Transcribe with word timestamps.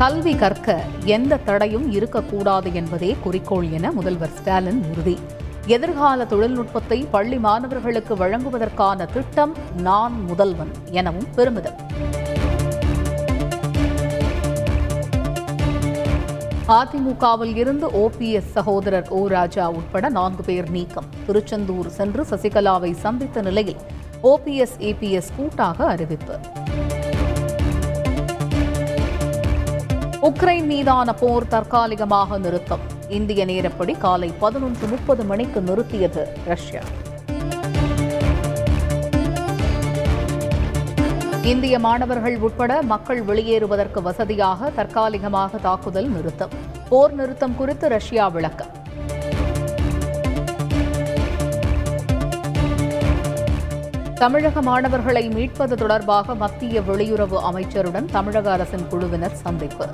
கல்வி 0.00 0.34
கற்க 0.34 0.82
எந்த 1.04 1.36
தடையும் 1.36 1.92
இருக்கக்கூடாது 1.92 2.74
என்பதே 2.74 3.16
குறிக்கோள் 3.22 3.70
என 3.70 3.92
முதல்வர் 3.92 4.28
ஸ்டாலின் 4.28 4.84
உறுதி. 4.90 5.18
எதிர்கால 5.66 6.24
தொழில்நுட்பத்தை 6.24 7.06
பள்ளி 7.10 7.38
மாணவர்களுக்கு 7.38 8.16
வழங்குவதற்கான 8.16 9.04
திட்டம் 9.04 9.56
நான் 9.76 10.24
முதல்வன் 10.24 10.70
எனவும் 10.90 11.26
பெருமிதம். 11.34 11.74
அதிமுகவில் 16.68 17.56
இருந்து 17.56 17.90
ஓபிஎஸ் 17.90 18.50
சகோதரர் 18.50 19.08
ஓ. 19.08 19.26
ராஜா 19.26 19.70
உட்பட 19.70 20.08
நான்கு 20.08 20.42
பேர் 20.42 20.70
நீக்கம். 20.70 21.04
திருச்செந்தூர் 21.26 21.88
சென்று 21.88 22.26
சசிகலாவை 22.30 22.92
சந்தித்த 22.92 23.42
நிலையில் 23.42 23.76
ஓபிஎஸ் 24.22 24.76
ஏபிஎஸ் 24.78 25.34
கூட்டாக 25.36 25.86
அறிவிப்பு. 25.86 26.38
உக்ரைன் 30.30 30.64
மீதான 30.64 31.12
போர் 31.14 31.46
தற்காலிகமாக 31.46 32.38
நிறுத்தம். 32.38 32.80
இந்திய 33.08 33.46
நேரப்படி 33.46 33.98
காலை 33.98 34.32
பதினொன்று 34.38 34.86
முப்பது 34.86 35.24
மணிக்கு 35.24 35.60
நிறுத்தியது 35.60 36.26
ரஷ்யா. 36.44 36.80
இந்திய 41.42 41.78
மாணவர்கள் 41.78 42.38
உட்பட 42.38 42.82
மக்கள் 42.82 43.22
வெளியேறுவதற்கு 43.22 44.02
வசதியாக 44.02 44.70
தற்காலிகமாக 44.70 45.58
தாக்குதல் 45.58 46.08
நிறுத்தம். 46.08 46.50
போர் 46.88 47.12
நிறுத்தம் 47.12 47.56
குறித்து 47.56 47.88
ரஷ்யா 47.88 48.28
விளக்கம். 48.28 48.79
தமிழக 54.20 54.62
மாணவர்களை 54.62 55.28
மீட்பது 55.28 55.76
தொடர்பாக 55.76 56.34
மத்திய 56.34 56.80
வெளியுறவு 56.80 57.38
அமைச்சருடன் 57.40 58.06
தமிழக 58.06 58.52
அரசின் 58.52 58.86
குழுவினர் 58.88 59.34
சந்திப்பு. 59.34 59.86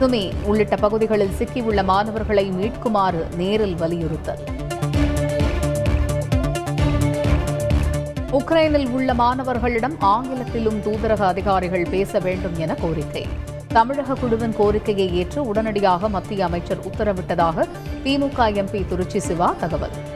சுமி 0.00 0.32
உள்ளிட்ட 0.44 0.76
பகுதிகளில் 0.76 1.32
சிக்கியுள்ள 1.38 1.84
மாணவர்களை 1.84 2.50
மீட்குமாறு 2.50 3.34
நேரில் 3.36 3.74
வலியுறுத்தல். 3.74 4.42
உக்ரைனில் 8.32 8.90
உள்ள 8.90 9.14
மாணவர்களிடம் 9.14 9.96
ஆங்கிலத்திலும் 10.00 10.80
தூதரக 10.80 11.26
அதிகாரிகள் 11.26 11.86
பேச 11.90 12.18
வேண்டும் 12.18 12.56
என 12.56 12.74
கோரிக்கை. 12.74 13.26
தமிழக 13.68 14.14
குழுவின் 14.14 14.56
கோரிக்கையை 14.56 15.16
ஏற்று 15.16 15.46
உடனடியாக 15.46 16.08
மத்திய 16.08 16.44
அமைச்சர் 16.44 16.78
உத்தரவிட்டதாக 16.78 17.66
திமுக 18.04 18.48
எம்பி 18.62 18.88
திருச்சி 18.88 19.20
சிவா 19.20 19.54
தகவல். 19.60 20.14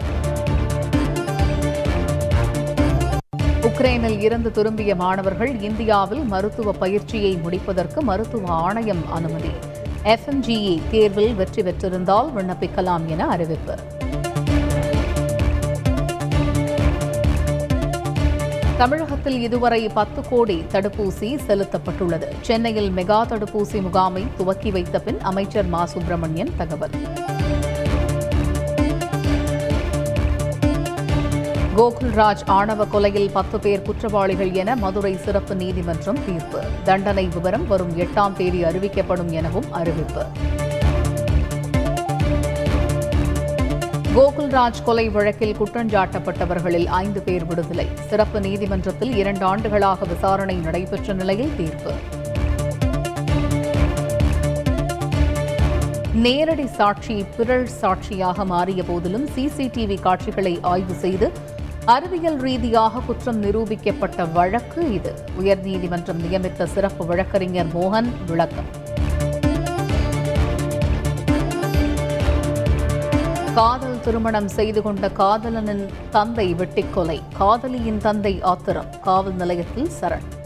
உக்ரைனில் 3.80 4.20
இருந்து 4.20 4.50
திரும்பிய 4.50 4.94
மாணவர்கள் 4.94 5.60
இந்தியாவில் 5.60 6.24
மருத்துவ 6.24 6.72
பயிற்சியை 6.72 7.36
முடிப்பதற்கு 7.36 8.02
மருத்துவ 8.02 8.48
ஆணையம் 8.48 9.12
அனுமதி. 9.12 9.50
எஃப்எம்ஜிஇ 10.04 10.80
தேர்வில் 10.90 11.34
வெற்றி 11.34 11.62
பெற்றிருந்தால் 11.62 12.32
விண்ணப்பிக்கலாம் 12.36 13.06
என 13.06 13.28
அறிவிப்பு. 13.28 13.76
தமிழகத்தில் 18.76 19.40
இதுவரை 19.40 19.88
பத்து 19.88 20.28
கோடி 20.28 20.64
தடுப்பூசி 20.72 21.38
செலுத்தப்பட்டுள்ளது. 21.46 22.28
சென்னையில் 22.40 22.90
மெகா 22.90 23.22
தடுப்பூசி 23.28 23.82
முகாமை 23.82 24.26
துவக்கி 24.36 24.70
வைத்த 24.70 25.00
பின் 25.00 25.20
அமைச்சர் 25.20 25.66
மா. 25.66 25.84
சுப்பிரமணியன் 25.84 26.52
தகவல். 26.56 26.90
கோகுல்ராஜ் 31.80 32.42
ஆணவ 32.46 32.84
கொலையில் 32.84 33.30
பத்து 33.32 33.60
பேர் 33.60 33.82
குற்றவாளிகள் 33.82 34.52
என 34.52 34.76
மதுரை 34.76 35.16
சிறப்பு 35.16 35.56
நீதிமன்றம் 35.56 36.18
தீர்ப்பு. 36.26 36.60
தண்டனை 36.84 37.26
விவரம் 37.26 37.66
வரும் 37.66 37.98
எட்டாம் 37.98 38.32
தேதி 38.32 38.62
அறிவிக்கப்படும் 38.62 39.30
எனவும் 39.30 39.72
அறிவிப்பு. 39.72 40.24
கோகுல்ராஜ் 44.14 44.82
கொலை 44.84 45.08
வழக்கில் 45.08 45.56
குற்றஞ்சாட்டப்பட்டவர்களில் 45.56 46.86
ஐந்து 46.86 47.22
பேர் 47.22 47.44
விடுதலை. 47.44 47.88
சிறப்பு 48.08 48.40
நீதிமன்றத்தில் 48.40 49.16
இரண்டு 49.16 49.44
ஆண்டுகளாக 49.44 50.04
விசாரணை 50.04 50.54
நடைபெற்ற 50.54 51.12
நிலையில் 51.12 51.56
தீர்ப்பு. 51.56 51.92
நேரடி 56.12 56.66
சாட்சி 56.66 57.24
பிறழ் 57.36 57.66
சாட்சியாக 57.66 58.44
மாறிய 58.44 58.82
போதிலும் 58.82 59.28
சிசிடிவி 59.36 60.00
காட்சிகளை 60.00 60.58
ஆய்வு 60.62 60.94
செய்து 60.94 61.32
அறிவியல் 61.84 62.36
ரீதியாக 62.36 62.98
குற்றம் 62.98 63.42
நிரூபிக்கப்பட்ட 63.42 64.32
வழக்கு 64.32 64.92
இது. 64.92 65.14
உயர்நீதிமன்றம் 65.40 66.20
நியமித்த 66.22 66.66
சிறப்பு 66.66 67.06
வழக்கறிஞர் 67.06 67.66
மோகன் 67.66 68.08
விளக்கம். 68.26 68.88
காதல் 73.54 74.00
திருமணம் 74.00 74.48
செய்து 74.48 74.82
கொண்ட 74.82 75.08
காதலனின் 75.08 75.88
தந்தை 76.10 76.54
வெட்டிக்கொலை. 76.54 77.20
காதலியின் 77.38 77.98
தந்தை 77.98 78.42
ஆத்திரம். 78.42 79.00
காவல் 79.00 79.34
நிலையத்தில் 79.34 79.90
சரண். 80.00 80.38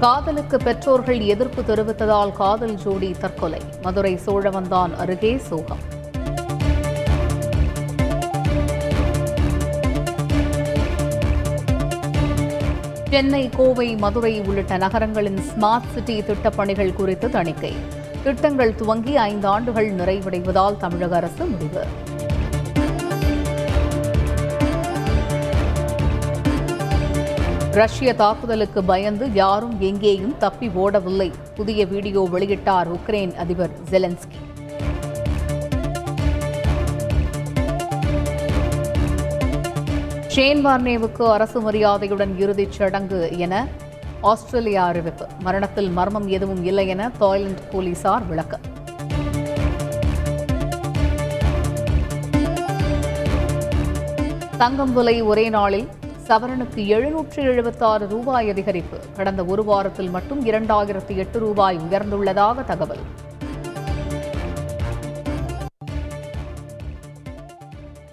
காதலுக்கு 0.00 0.56
பெற்றோர்கள் 0.56 1.18
எதிர்ப்பு 1.18 1.62
தெரிவித்ததால் 1.62 2.32
காதல் 2.32 2.74
ஜோடி 2.74 3.10
தற்கொலை. 3.10 3.60
மதுரை 3.82 4.20
சோழவந்தான் 4.26 4.96
அருகே 4.96 5.38
சோகம். 5.38 5.91
சென்னை 13.12 13.48
கோவை 13.48 13.96
மதுரை 13.96 14.40
உள்ளிட்ட 14.40 14.76
நகரங்களின் 14.76 15.38
ஸ்மார்ட் 15.38 15.92
சிட்டி 15.94 16.22
திட்டப் 16.22 16.56
பணிகள் 16.56 16.92
குறித்து 16.92 17.30
தணிக்கை. 17.30 17.72
திட்டங்கள் 18.24 18.74
துவங்கி 18.74 19.16
ஐந்து 19.16 19.46
ஆண்டுகள் 19.46 19.92
நிறைவடைவதால் 19.92 20.76
தமிழக 20.76 21.16
அரசு 21.16 21.44
முடிவு. 21.44 21.84
ரஷ்ய 27.70 28.14
தாக்குதலுக்கு 28.14 28.84
பயந்து 28.84 29.32
யாரும் 29.32 29.80
எங்கேயும் 29.80 30.38
தப்பி 30.38 30.68
ஓடவில்லை. 30.68 31.32
புதிய 31.54 31.86
வீடியோ 31.86 32.28
வெளியிட்டார் 32.32 32.98
உக்ரைன் 32.98 33.34
அதிபர் 33.34 33.70
ஜெலன்ஸ்கி 33.90 34.41
ஷேன் 40.32 40.66
வார்னேவுக்கு 40.66 41.30
அரசு 41.32 41.60
மரியாதையுடன் 41.60 42.38
இறுதிச் 42.38 42.72
சடங்கு 42.72 43.38
என 43.38 43.66
ஆஸ்திரேலியா 44.20 44.84
அறிவிப்பு. 44.86 45.26
மரணத்தில் 45.38 45.88
மர்மம் 45.88 46.28
எதுவும் 46.28 46.64
இல்லை 46.64 46.88
என 46.88 47.10
தாய்லாந்து 47.18 47.62
போலீசார் 47.72 48.26
விளக்கம் 48.26 48.60
தங்கம் 54.58 54.92
விலை 54.92 55.22
ஒரே 55.22 55.48
நாளில் 55.48 55.88
சவரனுக்கு 56.28 56.86
எழுநூற்று 56.86 57.42
எழுபத்தாறு 57.42 58.08
ரூபாய் 58.08 58.50
அதிகரிப்பு. 58.50 59.00
கடந்த 59.16 59.44
ஒரு 59.44 59.64
வாரத்தில் 59.64 60.10
மட்டும் 60.10 60.46
இரண்டாயிரத்து 60.46 61.16
எட்டு 61.16 61.38
ரூபாய் 61.38 61.78
உயர்ந்துள்ளதாக 61.90 62.64
தகவல். 62.64 63.04